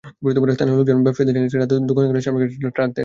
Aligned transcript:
স্থানীয় 0.55 0.77
লোকজন 0.79 0.99
ব্যবসায়ীদের 1.05 1.35
জানিয়েছেন, 1.35 1.59
রাতে 1.61 1.73
দোকানগুলোর 1.89 2.25
সামনে 2.27 2.43
একটি 2.45 2.57
ট্রাক 2.75 2.75
দেখা 2.75 2.87
গেছে। 2.89 2.99